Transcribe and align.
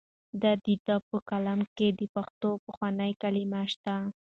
د 0.41 0.43
ده 0.87 0.95
په 1.09 1.17
کلام 1.29 1.59
کې 1.75 1.87
د 1.99 2.01
پښتو 2.15 2.49
پخوانۍ 2.65 3.11
کلمې 3.21 3.63
شته. 3.71 3.95